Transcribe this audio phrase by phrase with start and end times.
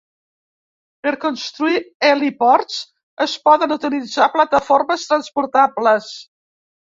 [1.07, 2.79] Per construir heliports
[3.27, 6.11] es poden utilitzar plataformes transportables.